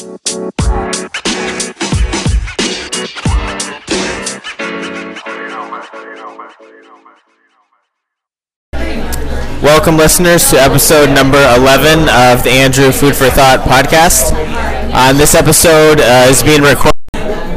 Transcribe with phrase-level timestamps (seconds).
[0.00, 0.16] Welcome,
[9.98, 14.32] listeners, to episode number 11 of the Andrew Food for Thought podcast.
[14.94, 16.96] Um, this episode uh, is being recorded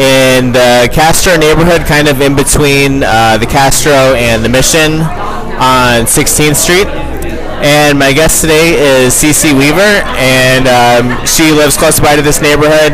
[0.02, 6.04] in the Castro neighborhood, kind of in between uh, the Castro and the Mission on
[6.04, 7.03] 16th Street.
[7.64, 12.42] And my guest today is Cece Weaver, and um, she lives close by to this
[12.42, 12.92] neighborhood.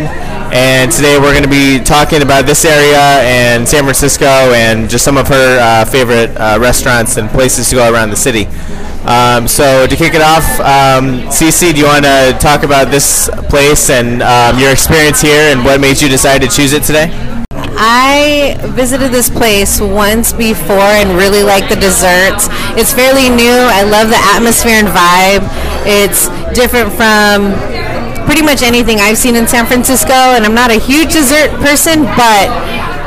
[0.54, 5.04] And today we're going to be talking about this area and San Francisco and just
[5.04, 8.46] some of her uh, favorite uh, restaurants and places to go around the city.
[9.10, 13.90] Um, so to kick it off, um, do you want to talk about this place
[13.90, 17.29] and um, your experience here and what made you decide to choose it today?
[17.80, 22.52] I visited this place once before and really like the desserts.
[22.76, 23.56] It's fairly new.
[23.56, 25.48] I love the atmosphere and vibe.
[25.88, 27.56] It's different from
[28.28, 32.04] pretty much anything I've seen in San Francisco, and I'm not a huge dessert person,
[32.20, 32.52] but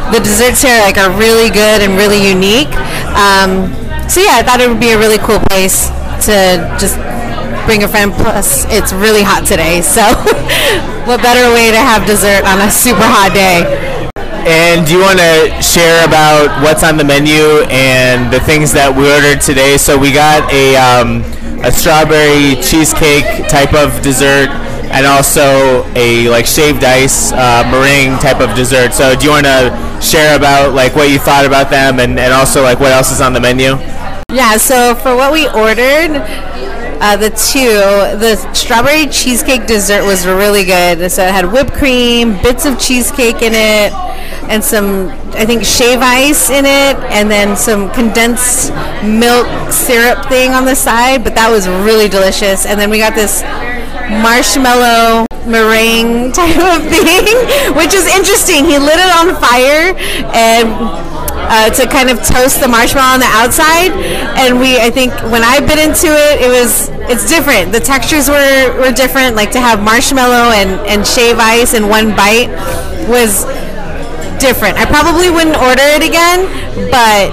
[0.08, 2.72] the desserts here like are really good and really unique.
[3.12, 3.68] Um,
[4.08, 5.92] so yeah, I thought it would be a really cool place
[6.24, 6.96] to just
[7.68, 8.08] bring a friend.
[8.08, 10.00] Plus, it's really hot today, so
[11.04, 13.91] what better way to have dessert on a super hot day?
[14.44, 18.90] And do you want to share about what's on the menu and the things that
[18.90, 19.78] we ordered today?
[19.78, 21.22] So we got a um,
[21.62, 24.50] a strawberry cheesecake type of dessert
[24.90, 28.92] and also a like shaved ice uh, meringue type of dessert.
[28.92, 29.70] So do you want to
[30.02, 33.20] share about like what you thought about them and, and also like what else is
[33.20, 33.78] on the menu?
[34.32, 36.18] Yeah, so for what we ordered,
[37.02, 37.74] uh, the two,
[38.22, 41.10] the strawberry cheesecake dessert was really good.
[41.10, 43.92] So it had whipped cream, bits of cheesecake in it,
[44.48, 48.70] and some, I think, shave ice in it, and then some condensed
[49.02, 51.24] milk syrup thing on the side.
[51.24, 52.66] But that was really delicious.
[52.66, 53.42] And then we got this
[54.22, 57.34] marshmallow meringue type of thing,
[57.74, 58.64] which is interesting.
[58.64, 59.90] He lit it on fire
[60.30, 61.11] and
[61.52, 63.92] uh, to kind of toast the marshmallow on the outside.
[64.40, 67.72] And we, I think, when I bit into it, it was it's different.
[67.72, 69.36] The textures were, were different.
[69.36, 72.48] Like to have marshmallow and, and shave ice in one bite
[73.04, 73.44] was
[74.40, 74.80] different.
[74.80, 76.48] I probably wouldn't order it again,
[76.88, 77.28] but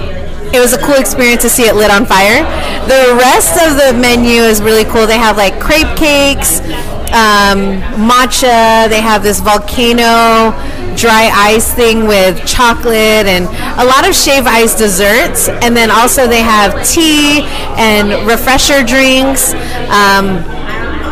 [0.52, 2.44] it was a cool experience to see it lit on fire.
[2.92, 5.06] The rest of the menu is really cool.
[5.06, 6.60] They have like crepe cakes,
[7.16, 8.84] um, matcha.
[8.92, 10.52] They have this volcano
[10.96, 13.44] dry ice thing with chocolate and
[13.78, 15.48] a lot of shave ice desserts.
[15.48, 17.42] And then also they have tea
[17.76, 19.52] and refresher drinks.
[19.88, 20.44] Um,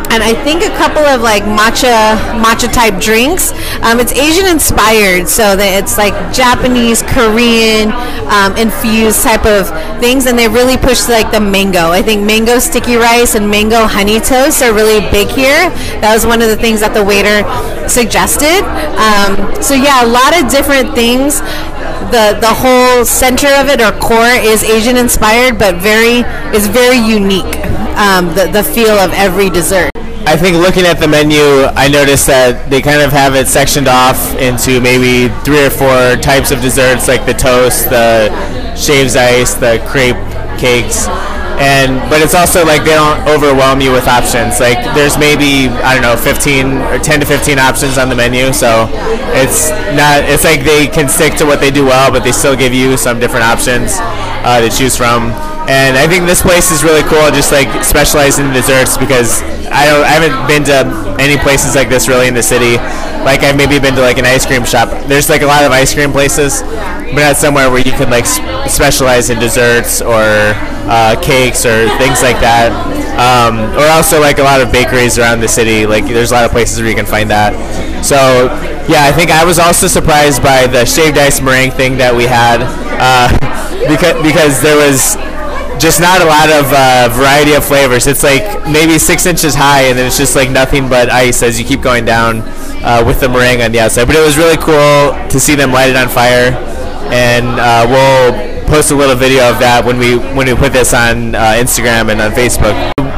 [0.09, 3.53] and I think a couple of like matcha matcha type drinks.
[3.85, 7.93] Um, it's Asian inspired, so that it's like Japanese, Korean
[8.33, 9.69] um, infused type of
[10.01, 11.93] things, and they really push like the mango.
[11.93, 15.69] I think mango sticky rice and mango honey toast are really big here.
[16.01, 17.45] That was one of the things that the waiter
[17.85, 18.65] suggested.
[18.97, 21.39] Um, so yeah, a lot of different things.
[22.09, 26.25] The the whole center of it or core is Asian inspired, but very
[26.57, 27.61] is very unique.
[27.93, 29.98] Um, the the feel of every dessert.
[30.29, 31.41] I think looking at the menu,
[31.73, 36.21] I noticed that they kind of have it sectioned off into maybe three or four
[36.21, 38.29] types of desserts, like the toast, the
[38.77, 40.21] shaves ice, the crepe
[40.61, 41.09] cakes,
[41.57, 44.61] and but it's also like they don't overwhelm you with options.
[44.61, 48.53] Like there's maybe I don't know 15 or 10 to 15 options on the menu,
[48.53, 48.85] so
[49.33, 50.29] it's not.
[50.29, 53.01] It's like they can stick to what they do well, but they still give you
[53.01, 53.97] some different options
[54.45, 55.33] uh, to choose from.
[55.69, 59.85] And I think this place is really cool, just like specializing in desserts because I
[59.85, 60.81] don't, I haven't been to
[61.21, 62.81] any places like this really in the city.
[63.21, 64.89] Like I've maybe been to like an ice cream shop.
[65.05, 66.63] There's like a lot of ice cream places,
[67.13, 70.57] but not somewhere where you can like specialize in desserts or
[70.89, 72.73] uh, cakes or things like that.
[73.21, 75.85] Um, or also like a lot of bakeries around the city.
[75.85, 77.53] Like there's a lot of places where you can find that.
[78.03, 78.17] So
[78.89, 82.25] yeah, I think I was also surprised by the shaved ice meringue thing that we
[82.25, 82.65] had
[82.97, 83.29] uh,
[83.85, 85.13] because because there was
[85.79, 88.05] just not a lot of uh, variety of flavors.
[88.05, 91.59] It's like maybe six inches high, and then it's just like nothing but ice as
[91.59, 92.41] you keep going down
[92.83, 94.05] uh, with the meringue on the outside.
[94.05, 96.51] But it was really cool to see them light it on fire,
[97.11, 100.93] and uh, we'll post a little video of that when we when we put this
[100.93, 102.75] on uh, Instagram and on Facebook.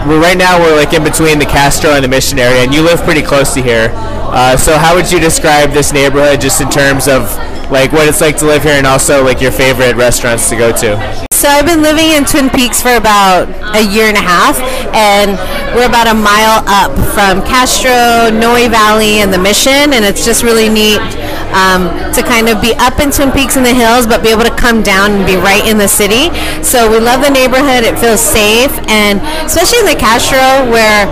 [0.07, 2.83] We're, right now, we're like in between the Castro and the Mission area, and you
[2.83, 3.89] live pretty close to here.
[3.93, 7.25] Uh, so, how would you describe this neighborhood, just in terms of
[7.69, 10.71] like what it's like to live here, and also like your favorite restaurants to go
[10.77, 11.30] to?
[11.41, 14.61] So I've been living in Twin Peaks for about a year and a half,
[14.93, 15.33] and
[15.73, 20.45] we're about a mile up from Castro, Noe Valley, and the Mission, and it's just
[20.45, 21.01] really neat
[21.49, 24.45] um, to kind of be up in Twin Peaks in the hills, but be able
[24.45, 26.29] to come down and be right in the city.
[26.61, 31.09] So we love the neighborhood; it feels safe, and especially in the Castro, where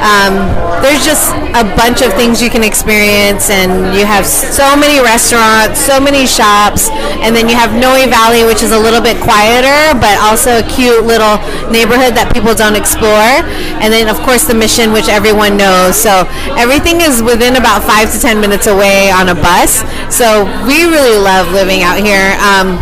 [0.00, 0.48] Um,
[0.80, 5.78] there's just a bunch of things you can experience, and you have so many restaurants,
[5.78, 6.88] so many shops,
[7.20, 10.64] and then you have Noe Valley, which is a little bit quieter, but also a
[10.64, 11.36] cute little
[11.68, 13.44] neighborhood that people don't explore.
[13.84, 16.00] And then, of course, the Mission, which everyone knows.
[16.00, 16.24] So
[16.56, 19.84] everything is within about five to ten minutes away on a bus.
[20.08, 22.32] So we really love living out here.
[22.40, 22.80] Um,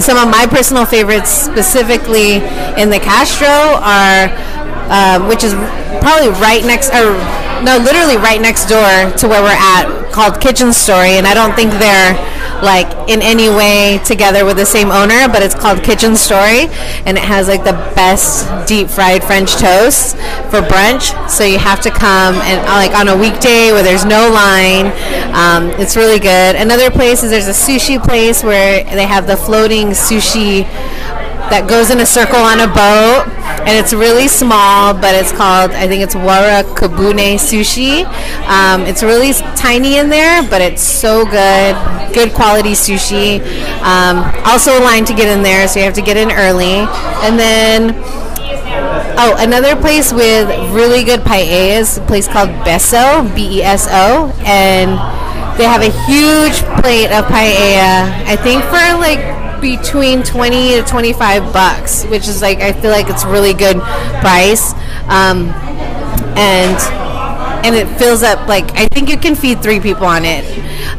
[0.00, 2.44] some of my personal favorites, specifically
[2.76, 4.28] in the Castro, are
[4.90, 5.54] um, which is
[6.02, 7.14] probably right next, or
[7.62, 11.54] no, literally right next door to where we're at, called Kitchen Story, and I don't
[11.54, 12.18] think they're
[12.62, 16.68] like in any way together with the same owner, but it's called Kitchen Story,
[17.06, 20.16] and it has like the best deep fried French toast
[20.50, 21.14] for brunch.
[21.28, 24.92] So you have to come and like on a weekday where there's no line.
[25.32, 26.56] Um, it's really good.
[26.56, 30.64] Another place is there's a sushi place where they have the floating sushi
[31.50, 33.26] that goes in a circle on a boat,
[33.66, 38.04] and it's really small, but it's called I think it's Wara Kabune Sushi.
[38.48, 41.76] Um, it's really tiny in there, but it's so good,
[42.14, 43.40] good quality sushi.
[43.82, 46.86] Um, also a line to get in there, so you have to get in early,
[47.24, 47.94] and then.
[49.22, 54.90] Oh, another place with really good paellas, a place called Beso, B-E-S-O, and
[55.58, 58.08] they have a huge plate of paella.
[58.24, 63.08] I think for like between 20 to 25 bucks, which is like I feel like
[63.08, 63.80] it's really good
[64.20, 64.72] price.
[65.08, 65.48] Um,
[66.36, 66.78] and
[67.64, 70.44] and it fills up like I think you can feed three people on it,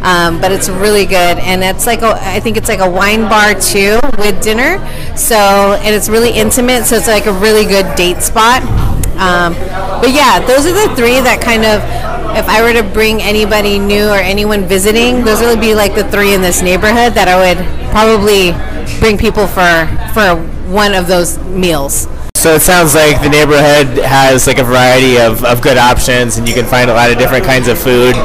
[0.01, 1.39] um, but it's really good.
[1.39, 4.77] And it's like a, I think it's like a wine bar too with dinner.
[5.17, 5.35] So
[5.81, 6.85] and it's really intimate.
[6.85, 8.61] So it's like a really good date spot.
[9.17, 9.53] Um,
[10.01, 11.81] but yeah, those are the three that kind of
[12.37, 16.09] if I were to bring anybody new or anyone visiting, those would be like the
[16.09, 18.51] three in this neighborhood that I would probably
[18.99, 20.35] bring people for for
[20.71, 22.07] one of those meals.
[22.41, 26.47] So it sounds like the neighborhood has like a variety of, of good options and
[26.47, 28.15] you can find a lot of different kinds of food.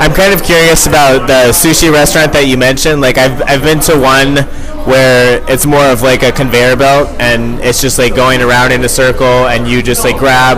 [0.00, 3.02] I'm kind of curious about the sushi restaurant that you mentioned.
[3.02, 4.48] Like I've, I've been to one
[4.88, 8.82] where it's more of like a conveyor belt and it's just like going around in
[8.82, 10.56] a circle and you just like grab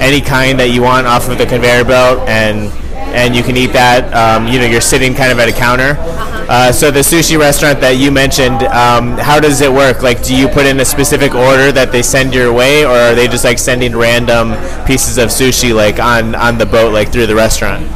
[0.00, 2.70] any kind that you want off of the conveyor belt and
[3.10, 4.14] and you can eat that.
[4.14, 5.98] Um, you know, you're sitting kind of at a counter.
[6.50, 10.02] Uh, so the sushi restaurant that you mentioned, um, how does it work?
[10.02, 13.14] Like, do you put in a specific order that they send your way, or are
[13.14, 17.28] they just like sending random pieces of sushi like on on the boat, like through
[17.28, 17.86] the restaurant?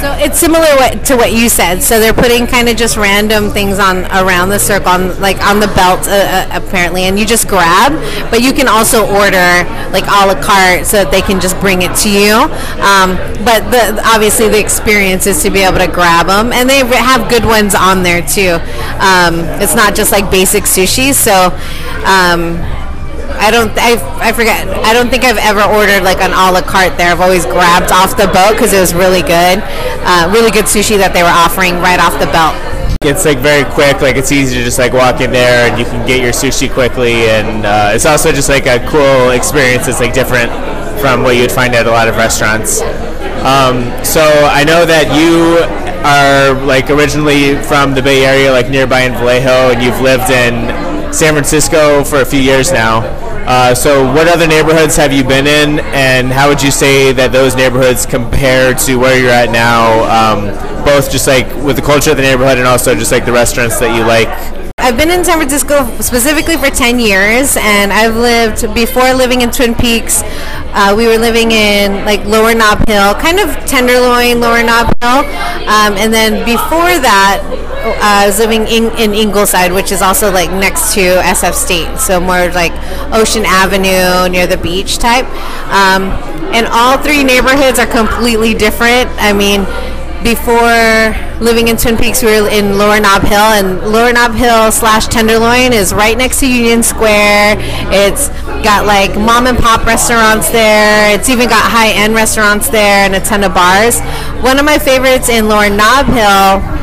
[0.00, 0.66] So it's similar
[1.06, 1.82] to what you said.
[1.82, 5.58] So they're putting kind of just random things on around the circle, on, like on
[5.58, 7.92] the belt uh, uh, apparently, and you just grab.
[8.30, 11.82] But you can also order like a la carte so that they can just bring
[11.82, 12.46] it to you.
[12.78, 16.78] Um, but the, obviously the experience is to be able to grab them, and they
[16.86, 18.62] have good ones on there too.
[19.02, 21.12] Um, it's not just like basic sushi.
[21.12, 21.50] So.
[22.06, 22.77] Um,
[23.38, 23.70] I don't.
[23.78, 24.66] I, I forget.
[24.84, 27.12] I don't think I've ever ordered like an a la carte there.
[27.12, 29.62] I've always grabbed off the boat because it was really good,
[30.04, 32.58] uh, really good sushi that they were offering right off the belt.
[33.06, 34.02] It's like very quick.
[34.02, 36.66] Like it's easy to just like walk in there and you can get your sushi
[36.66, 39.86] quickly, and uh, it's also just like a cool experience.
[39.86, 40.50] It's like different
[41.00, 42.82] from what you'd find at a lot of restaurants.
[43.46, 44.20] Um, so
[44.50, 45.62] I know that you
[46.02, 50.66] are like originally from the Bay Area, like nearby in Vallejo, and you've lived in
[51.12, 53.02] San Francisco for a few years now.
[53.48, 57.32] Uh, so, what other neighborhoods have you been in, and how would you say that
[57.32, 60.04] those neighborhoods compare to where you're at now?
[60.04, 60.52] Um,
[60.84, 63.80] both just like with the culture of the neighborhood, and also just like the restaurants
[63.80, 64.28] that you like.
[64.76, 69.50] I've been in San Francisco specifically for 10 years, and I've lived before living in
[69.50, 70.20] Twin Peaks.
[70.76, 75.24] Uh, we were living in like Lower Nob Hill, kind of Tenderloin, Lower Nob Hill,
[75.64, 77.40] um, and then before that,
[77.96, 82.48] uh, living in, in Ingleside, which is also like next to SF State, so more
[82.50, 82.72] like
[83.12, 85.26] Ocean Avenue near the beach type.
[85.70, 86.10] Um,
[86.52, 89.10] and all three neighborhoods are completely different.
[89.18, 89.66] I mean,
[90.24, 94.72] before living in Twin Peaks, we were in Lower Nob Hill, and Lower Nob Hill
[94.72, 97.56] slash Tenderloin is right next to Union Square.
[97.92, 98.28] It's
[98.64, 101.14] got like mom and pop restaurants there.
[101.14, 104.00] It's even got high end restaurants there and a ton of bars.
[104.42, 106.77] One of my favorites in Lower Nob Hill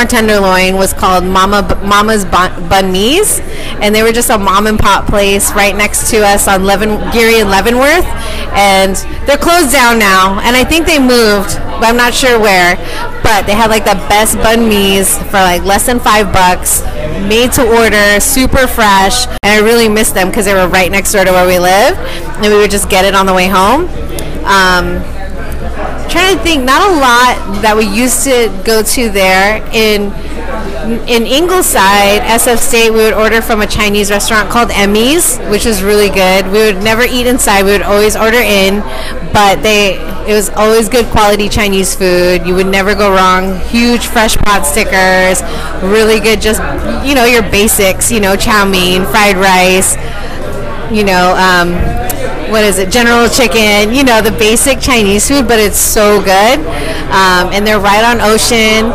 [0.00, 3.38] our tenderloin was called Mama Mama's Banh Mi's,
[3.84, 7.12] and they were just a mom and pop place right next to us on Leaven,
[7.12, 8.06] Geary and Leavenworth,
[8.56, 8.96] and
[9.28, 10.40] they're closed down now.
[10.40, 12.76] And I think they moved, but I'm not sure where.
[13.22, 16.80] But they had like the best banh mi's for like less than five bucks,
[17.28, 21.12] made to order, super fresh, and I really missed them because they were right next
[21.12, 21.98] door to where we live,
[22.40, 23.84] and we would just get it on the way home.
[24.48, 25.04] Um,
[26.10, 29.62] trying to think, not a lot that we used to go to there.
[29.72, 30.12] In
[31.06, 35.82] in Ingleside, SF State, we would order from a Chinese restaurant called Emmy's, which was
[35.82, 36.46] really good.
[36.46, 38.80] We would never eat inside; we would always order in.
[39.32, 42.44] But they, it was always good quality Chinese food.
[42.44, 43.60] You would never go wrong.
[43.68, 45.42] Huge fresh pot stickers,
[45.82, 46.40] really good.
[46.40, 46.60] Just
[47.06, 48.10] you know your basics.
[48.10, 49.94] You know, chow mein, fried rice.
[50.90, 51.36] You know.
[51.38, 52.09] Um,
[52.50, 56.58] what is it, General Chicken, you know, the basic Chinese food, but it's so good.
[57.10, 58.90] Um, and they're right on Ocean.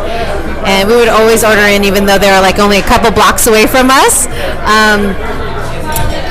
[0.66, 3.66] And we would always order in, even though they're like only a couple blocks away
[3.66, 4.26] from us.
[4.66, 5.14] Um,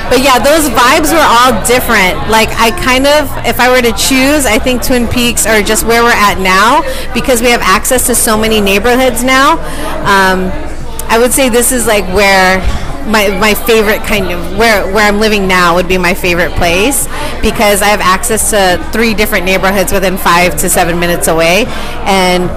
[0.08, 2.14] but yeah, those vibes were all different.
[2.30, 5.84] Like I kind of, if I were to choose, I think Twin Peaks or just
[5.84, 9.58] where we're at now because we have access to so many neighborhoods now.
[10.06, 10.52] Um,
[11.08, 12.60] I would say this is like where
[13.06, 17.06] my, my favorite kind of where where I'm living now would be my favorite place
[17.40, 21.64] because I have access to three different neighborhoods within five to seven minutes away,
[22.04, 22.50] and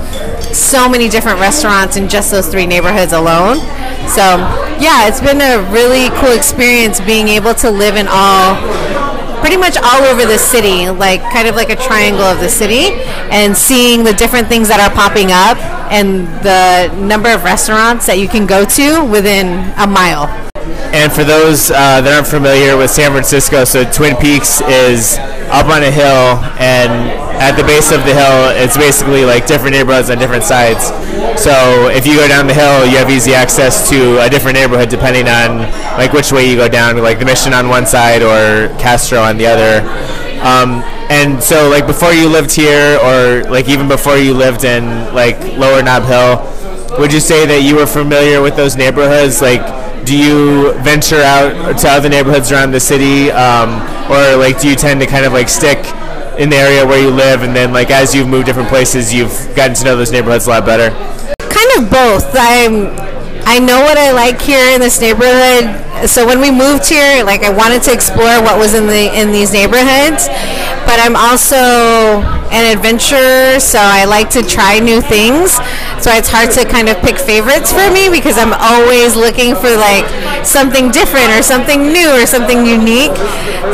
[0.55, 3.57] so many different restaurants in just those three neighborhoods alone.
[4.09, 4.41] So
[4.81, 8.57] yeah, it's been a really cool experience being able to live in all
[9.39, 12.91] pretty much all over the city, like kind of like a triangle of the city,
[13.31, 15.57] and seeing the different things that are popping up
[15.89, 20.27] and the number of restaurants that you can go to within a mile.
[20.89, 25.17] And for those uh, that aren't familiar with San Francisco, so Twin Peaks is
[25.53, 26.89] up on a hill, and
[27.37, 30.89] at the base of the hill, it's basically like different neighborhoods on different sides.
[31.39, 34.89] So if you go down the hill, you have easy access to a different neighborhood
[34.89, 35.61] depending on
[35.97, 39.37] like which way you go down, like the Mission on one side or Castro on
[39.37, 39.85] the other.
[40.41, 45.13] Um, and so like before you lived here, or like even before you lived in
[45.13, 49.41] like Lower Nob Hill, would you say that you were familiar with those neighborhoods?
[49.41, 49.61] Like
[50.05, 53.69] do you venture out to other neighborhoods around the city, um,
[54.09, 55.77] or like do you tend to kind of like stick
[56.39, 59.33] in the area where you live, and then like as you've moved different places, you've
[59.55, 60.89] gotten to know those neighborhoods a lot better?
[61.49, 62.29] Kind of both.
[62.33, 62.87] I'm
[63.45, 65.65] I know what I like here in this neighborhood.
[66.07, 69.31] So when we moved here, like I wanted to explore what was in the in
[69.31, 70.27] these neighborhoods,
[70.87, 75.53] but I'm also an adventurer, so I like to try new things.
[75.99, 79.69] So it's hard to kind of pick favorites for me because I'm always looking for
[79.75, 80.07] like
[80.45, 83.15] something different or something new or something unique.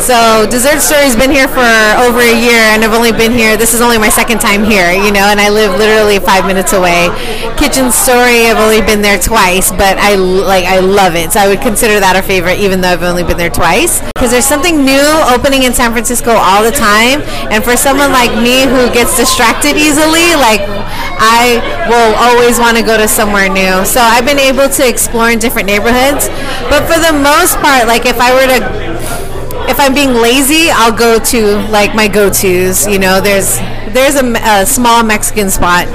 [0.01, 1.69] So Dessert Story's been here for
[2.01, 3.55] over a year, and I've only been here.
[3.55, 6.73] This is only my second time here, you know, and I live literally five minutes
[6.73, 7.07] away.
[7.55, 11.31] Kitchen Story, I've only been there twice, but I like I love it.
[11.31, 14.31] So I would consider that a favorite, even though I've only been there twice, because
[14.31, 17.21] there's something new opening in San Francisco all the time,
[17.53, 20.61] and for someone like me who gets distracted easily, like
[21.17, 23.85] I will always want to go to somewhere new.
[23.85, 26.27] So I've been able to explore in different neighborhoods.
[26.69, 28.59] But for the most part, like if I were to
[29.67, 32.87] if I'm being lazy, I'll go to like my go-tos.
[32.87, 33.57] You know, there's
[33.93, 35.87] there's a, a, small Mexican spot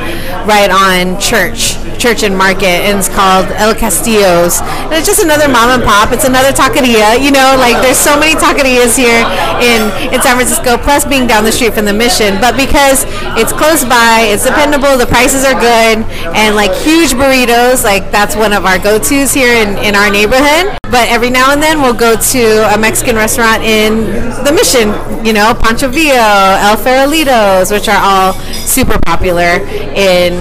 [0.46, 4.50] right on Church, Church and Market, and it's called El Castillito.
[4.86, 6.12] And it's just another mom and pop.
[6.12, 7.18] It's another taqueria.
[7.20, 9.22] You know, like there's so many taquerias here
[9.60, 10.78] in in San Francisco.
[10.78, 13.04] Plus being down the street from the Mission, but because
[13.36, 14.96] it's close by, it's dependable.
[14.96, 17.84] The prices are good, and like huge burritos.
[17.84, 20.80] Like that's one of our go-tos here in in our neighborhood.
[20.90, 24.10] But every now and then we'll go to a Mexican restaurant in
[24.42, 24.90] the Mission.
[25.24, 28.34] You know, Pancho Villa, El Farolitos, which are all
[28.68, 29.64] super popular
[29.96, 30.34] in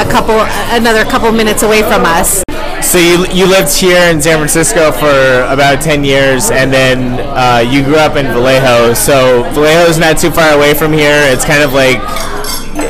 [0.00, 0.40] a couple
[0.72, 2.42] another couple minutes away from us.
[2.80, 7.58] So you, you lived here in San Francisco for about 10 years and then uh,
[7.70, 8.94] you grew up in Vallejo.
[8.94, 11.20] So Vallejo is not too far away from here.
[11.28, 12.00] It's kind of like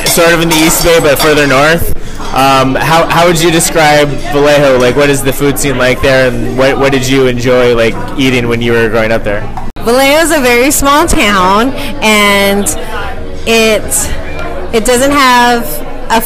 [0.07, 1.97] sort of in the East Bay but further north.
[2.33, 4.79] Um, how, how would you describe Vallejo?
[4.79, 7.95] Like what is the food scene like there and what, what did you enjoy like
[8.17, 9.43] eating when you were growing up there?
[9.85, 11.71] Vallejo is a very small town
[12.03, 12.65] and
[13.47, 13.83] it
[14.75, 15.65] it doesn't have
[16.11, 16.23] a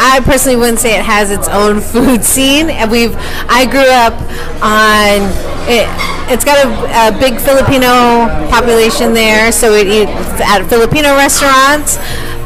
[0.00, 2.70] I personally wouldn't say it has its own food scene.
[2.70, 3.14] And we've
[3.48, 4.14] I grew up
[4.62, 5.24] on
[5.68, 5.88] it.
[6.30, 6.68] It's got a,
[7.08, 10.08] a big Filipino population there, so we eat
[10.40, 11.96] at Filipino restaurants.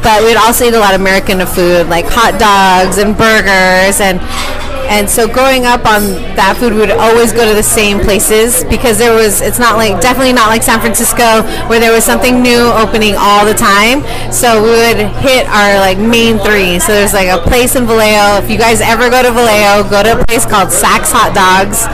[0.03, 4.19] But we'd also eat a lot of American food, like hot dogs and burgers and
[4.89, 6.01] and so growing up on
[6.33, 9.77] that food, we would always go to the same places because there was, it's not
[9.77, 14.01] like, definitely not like San Francisco where there was something new opening all the time.
[14.33, 16.81] So we would hit our like main three.
[16.81, 18.41] So there's like a place in Vallejo.
[18.41, 21.85] If you guys ever go to Vallejo, go to a place called Sachs Hot Dogs.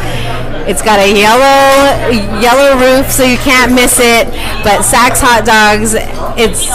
[0.66, 2.10] It's got a yellow
[2.42, 4.26] yellow roof, so you can't miss it.
[4.64, 5.94] But Sachs hot dogs,
[6.42, 6.66] it's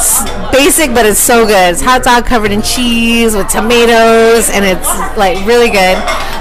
[0.52, 1.72] basic, but it's so good.
[1.72, 5.96] It's hot dog covered in cheese with tomatoes, and it's like really good.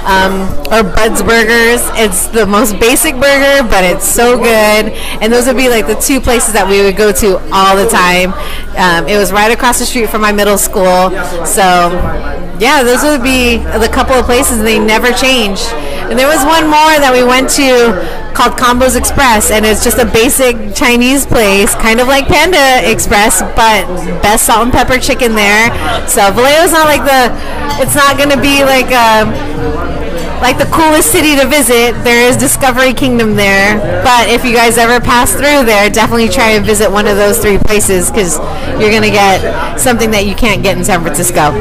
[0.05, 1.81] um, or Bud's Burgers.
[1.99, 4.93] It's the most basic burger, but it's so good.
[5.21, 7.87] And those would be like the two places that we would go to all the
[7.89, 8.33] time.
[8.77, 11.11] Um, it was right across the street from my middle school.
[11.45, 11.91] So,
[12.59, 14.63] yeah, those would be the couple of places.
[14.63, 15.59] They never change.
[16.09, 17.93] And there was one more that we went to
[18.39, 23.41] called Combos Express, and it's just a basic Chinese place, kind of like Panda Express,
[23.41, 23.84] but
[24.24, 25.67] best salt and pepper chicken there.
[26.08, 27.36] So Vallejo's not like the,
[27.84, 29.27] it's not gonna be like a,
[30.39, 32.01] like the coolest city to visit.
[32.05, 36.51] There is Discovery Kingdom there, but if you guys ever pass through there, definitely try
[36.51, 38.38] and visit one of those three places because
[38.79, 41.51] you're gonna get something that you can't get in San Francisco.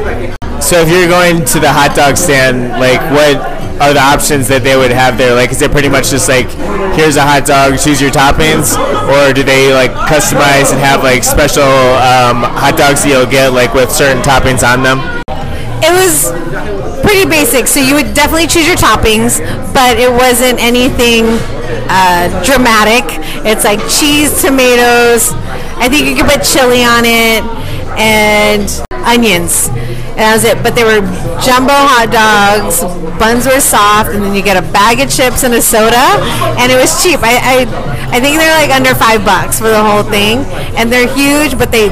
[0.61, 4.63] So if you're going to the hot dog stand, like what are the options that
[4.63, 5.33] they would have there?
[5.33, 6.51] Like, is it pretty much just like,
[6.99, 8.75] here's a hot dog, choose your toppings,
[9.07, 11.63] or do they like customize and have like special
[12.03, 14.99] um, hot dogs that you'll get like with certain toppings on them?
[15.79, 16.27] It was
[17.01, 19.39] pretty basic, so you would definitely choose your toppings,
[19.73, 21.25] but it wasn't anything
[21.87, 23.07] uh, dramatic.
[23.47, 25.31] It's like cheese, tomatoes.
[25.79, 27.41] I think you could put chili on it
[27.95, 28.67] and
[29.07, 29.71] onions.
[30.19, 30.59] And that was it.
[30.59, 30.99] But they were
[31.39, 32.83] jumbo hot dogs.
[33.15, 36.19] Buns were soft, and then you get a bag of chips and a soda,
[36.59, 37.23] and it was cheap.
[37.23, 37.55] I, I,
[38.11, 40.43] I think they're like under five bucks for the whole thing,
[40.75, 41.87] and they're huge, but they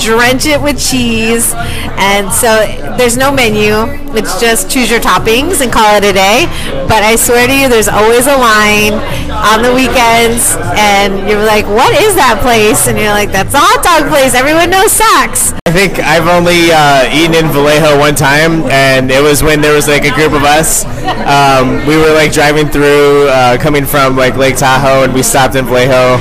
[0.00, 1.52] drench it with cheese,
[2.00, 2.64] and so
[2.96, 3.84] there's no menu.
[4.16, 6.46] It's just choose your toppings and call it a day.
[6.88, 8.94] But I swear to you, there's always a line
[9.30, 13.60] on the weekends, and you're like, "What is that place?" And you're like, "That's a
[13.60, 14.34] hot dog place.
[14.34, 19.22] Everyone knows Saks." I think I've only uh, eaten in Vallejo one time, and it
[19.22, 20.84] was when there was like a group of us.
[21.30, 25.54] Um, we were like driving through, uh, coming from like Lake Tahoe, and we stopped
[25.54, 26.18] in Vallejo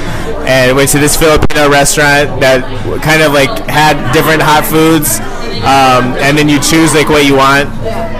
[0.50, 2.66] and went to this Filipino restaurant that
[3.06, 5.22] kind of like had different hot foods,
[5.62, 7.70] um, and then you choose like what you want.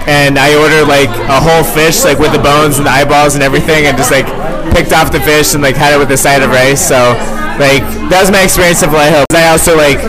[0.06, 3.42] And I ordered like a whole fish, like with the bones and the eyeballs and
[3.42, 4.30] everything, and just like
[4.70, 6.78] picked off the fish and like had it with a side of rice.
[6.78, 7.18] So
[7.60, 9.28] like that was my experience of Vallejo.
[9.36, 10.00] I also like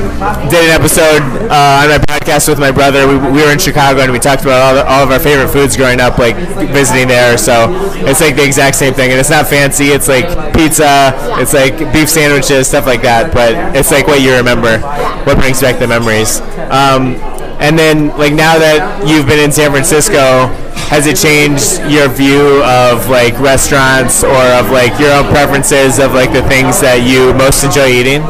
[0.49, 3.11] did an episode uh, on my podcast with my brother.
[3.11, 5.51] We, we were in Chicago and we talked about all, the, all of our favorite
[5.51, 6.37] foods growing up, like
[6.71, 7.37] visiting there.
[7.37, 7.67] So
[8.07, 9.91] it's like the exact same thing, and it's not fancy.
[9.91, 13.35] It's like pizza, it's like beef sandwiches, stuff like that.
[13.35, 14.79] But it's like what you remember,
[15.27, 16.41] what brings back the memories.
[16.71, 17.19] Um,
[17.59, 20.49] and then like now that you've been in San Francisco,
[20.91, 26.13] has it changed your view of like restaurants or of like your own preferences of
[26.13, 28.21] like the things that you most enjoy eating?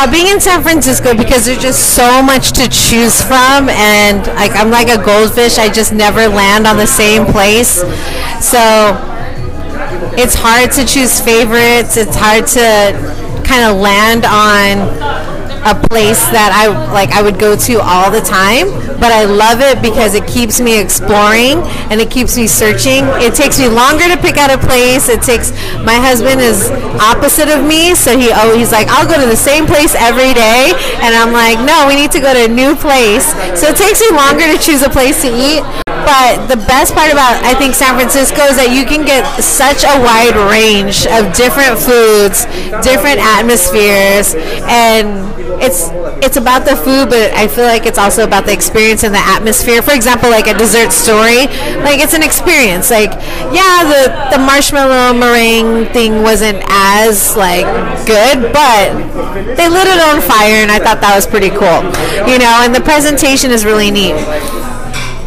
[0.00, 4.56] Uh, being in San Francisco because there's just so much to choose from, and like
[4.56, 5.58] I'm like a goldfish.
[5.58, 7.84] I just never land on the same place,
[8.40, 8.96] so
[10.16, 11.98] it's hard to choose favorites.
[11.98, 12.96] It's hard to
[13.44, 14.88] kind of land on
[15.64, 19.60] a place that I like I would go to all the time, but I love
[19.60, 23.04] it because it keeps me exploring and it keeps me searching.
[23.22, 25.08] It takes me longer to pick out a place.
[25.08, 25.50] It takes
[25.82, 29.38] my husband is opposite of me, so he oh he's like I'll go to the
[29.38, 32.76] same place every day, and I'm like no, we need to go to a new
[32.76, 33.26] place.
[33.58, 35.87] So it takes me longer to choose a place to eat.
[36.08, 39.84] But the best part about I think San Francisco is that you can get such
[39.84, 42.48] a wide range of different foods,
[42.80, 44.32] different atmospheres,
[44.64, 45.28] and
[45.60, 45.92] it's
[46.24, 49.20] it's about the food, but I feel like it's also about the experience and the
[49.20, 49.82] atmosphere.
[49.82, 51.44] For example, like a dessert story,
[51.84, 52.88] like it's an experience.
[52.88, 53.12] Like,
[53.52, 57.68] yeah, the the marshmallow meringue thing wasn't as like
[58.08, 58.96] good, but
[59.60, 61.84] they lit it on fire, and I thought that was pretty cool.
[62.24, 64.16] You know, and the presentation is really neat.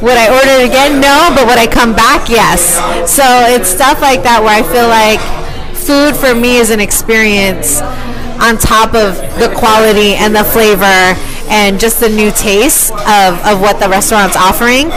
[0.02, 1.00] Would I order it again?
[1.00, 2.28] No, but would I come back?
[2.28, 2.76] Yes.
[3.10, 5.22] So it's stuff like that where I feel like
[5.78, 7.82] food for me is an experience
[8.42, 11.14] on top of the quality and the flavor
[11.50, 14.88] and just the new taste of, of what the restaurant's offering.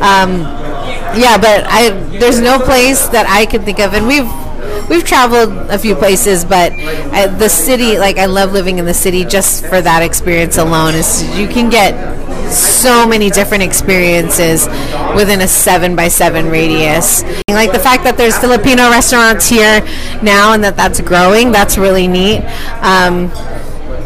[0.00, 0.48] Um,
[1.12, 4.30] yeah, but I there's no place that I can think of, and we've
[4.88, 8.94] we've traveled a few places, but I, the city, like I love living in the
[8.94, 10.94] city just for that experience alone.
[10.94, 11.94] Is you can get
[12.50, 14.66] so many different experiences
[15.16, 17.22] within a seven by seven radius.
[17.48, 19.80] Like the fact that there's Filipino restaurants here
[20.22, 22.40] now and that that's growing, that's really neat.
[22.82, 23.30] Um,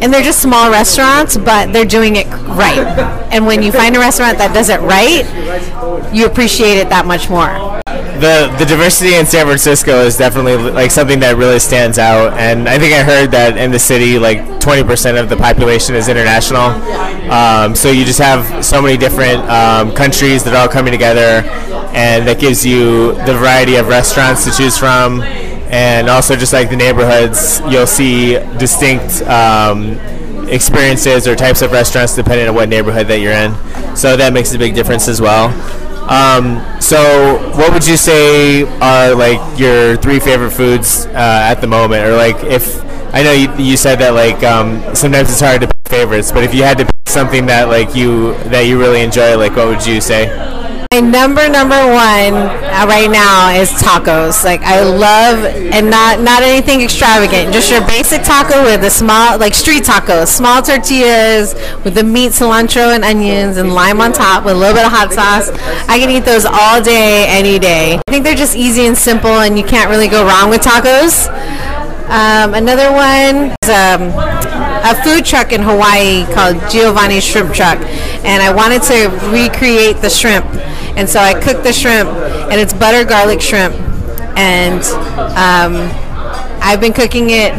[0.00, 2.78] and they're just small restaurants, but they're doing it right.
[3.32, 5.24] And when you find a restaurant that does it right,
[6.14, 7.80] you appreciate it that much more
[8.20, 12.68] the the diversity in San Francisco is definitely like something that really stands out, and
[12.68, 16.70] I think I heard that in the city, like 20% of the population is international.
[17.30, 21.48] Um, so you just have so many different um, countries that are all coming together,
[21.94, 26.70] and that gives you the variety of restaurants to choose from, and also just like
[26.70, 29.22] the neighborhoods, you'll see distinct.
[29.22, 29.98] Um,
[30.48, 33.52] experiences or types of restaurants depending on what neighborhood that you're in
[33.94, 35.50] so that makes a big difference as well
[36.08, 41.12] Um, so, what would you say are like your three favorite foods uh,
[41.52, 42.82] at the moment, or like if
[43.14, 46.44] I know you, you said that like um, sometimes it's hard to pick favorites, but
[46.44, 49.68] if you had to pick something that like you that you really enjoy, like what
[49.68, 50.26] would you say?
[50.90, 54.42] My number number one uh, right now is tacos.
[54.42, 57.52] Like I love and not not anything extravagant.
[57.52, 61.52] Just your basic taco with the small like street tacos, small tortillas
[61.84, 64.90] with the meat, cilantro, and onions, and lime on top with a little bit of
[64.90, 65.50] hot sauce.
[65.90, 68.00] I can eat those all day, any day.
[68.08, 71.28] I think they're just easy and simple, and you can't really go wrong with tacos.
[72.08, 74.08] Um, another one is um,
[74.88, 77.78] a food truck in Hawaii called Giovanni's Shrimp Truck,
[78.24, 80.46] and I wanted to recreate the shrimp,
[80.98, 82.08] and so I cooked the shrimp,
[82.50, 83.72] and it's butter garlic shrimp,
[84.36, 84.82] and
[85.38, 85.88] um,
[86.60, 87.54] I've been cooking it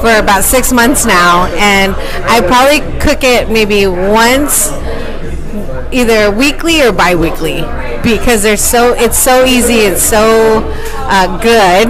[0.00, 1.94] for about six months now, and
[2.26, 4.72] I probably cook it maybe once
[5.92, 7.62] either weekly or bi-weekly
[8.02, 10.62] because they're so it's so easy it's so
[11.10, 11.88] uh, good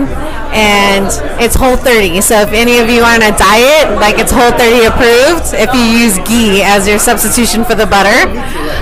[0.52, 1.06] and
[1.40, 4.50] it's whole 30 so if any of you are on a diet like it's whole
[4.52, 8.28] 30 approved if you use ghee as your substitution for the butter.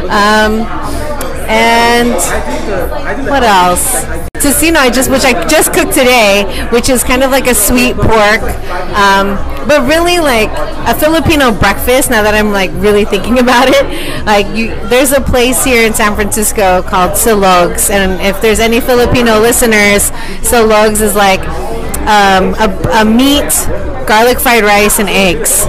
[0.09, 0.65] Um,
[1.49, 2.13] and
[3.29, 4.05] what else?
[4.37, 7.97] Tocino I just which I just cooked today which is kind of like a sweet
[7.97, 8.43] pork
[8.95, 9.35] um,
[9.67, 10.51] but really like
[10.87, 14.27] a Filipino breakfast now that I'm like really thinking about it.
[14.27, 18.81] Like you there's a place here in San Francisco called Silogs and if there's any
[18.81, 20.11] Filipino listeners
[20.45, 21.41] Silogs is like
[22.07, 23.51] um, a, a meat
[24.07, 25.67] garlic fried rice and eggs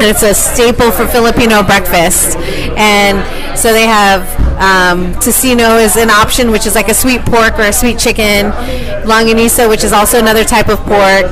[0.00, 2.36] it's a staple for Filipino breakfast.
[2.76, 4.22] And so they have
[4.62, 8.52] um, tocino is an option which is like a sweet pork or a sweet chicken.
[9.02, 11.30] Longanisa which is also another type of pork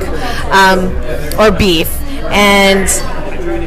[0.50, 0.90] um,
[1.38, 1.88] or beef.
[2.30, 2.88] And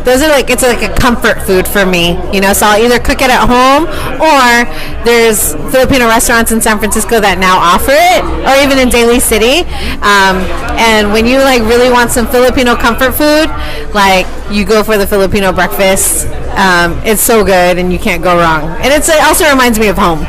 [0.03, 2.53] those are like it's like a comfort food for me you know?
[2.53, 3.85] So i'll either cook it at home
[4.21, 4.65] or
[5.05, 9.67] there's filipino restaurants in san francisco that now offer it or even in daly city.
[10.03, 10.43] Um,
[10.77, 13.49] and when you like really want some filipino comfort food
[13.93, 16.27] like you go for the filipino breakfast.
[16.53, 18.69] Um, it's so good and you can't go wrong.
[18.81, 20.19] And it also reminds me of home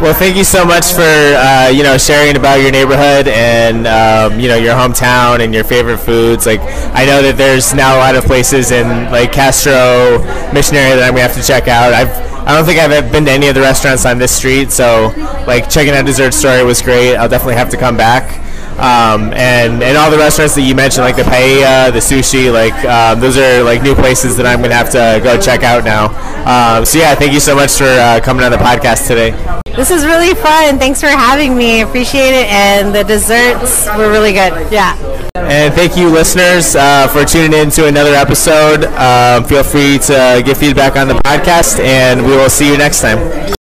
[0.00, 4.38] Well, thank you so much for uh, you know sharing about your neighborhood and um,
[4.38, 6.46] you know your hometown and your favorite foods.
[6.46, 6.60] Like
[6.94, 10.22] I know that there's now a lot of places in like Castro
[10.54, 11.92] Missionary that I'm gonna have to check out.
[11.92, 12.10] I've
[12.46, 15.12] I don't think I've been to any of the restaurants on this street, so
[15.48, 17.16] like checking out Dessert Story was great.
[17.16, 18.38] I'll definitely have to come back.
[18.78, 22.72] Um, and and all the restaurants that you mentioned, like the paella, the sushi, like
[22.84, 26.14] um, those are like new places that I'm gonna have to go check out now.
[26.46, 29.34] Um, so yeah, thank you so much for uh, coming on the podcast today.
[29.78, 30.76] This is really fun.
[30.76, 31.82] Thanks for having me.
[31.82, 32.48] Appreciate it.
[32.48, 34.72] And the desserts were really good.
[34.72, 34.98] Yeah.
[35.36, 38.86] And thank you, listeners, uh, for tuning in to another episode.
[38.96, 43.00] Um, feel free to give feedback on the podcast, and we will see you next
[43.00, 43.54] time.